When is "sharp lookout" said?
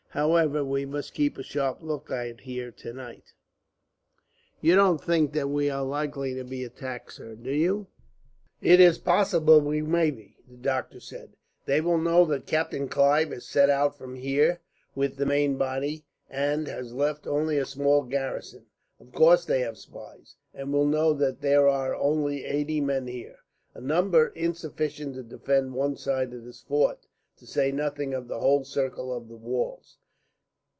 1.41-2.41